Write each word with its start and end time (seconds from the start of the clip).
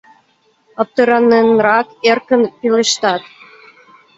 Аптыраненрак 0.81 1.87
эркын 2.11 2.41
пелештат... 2.59 3.23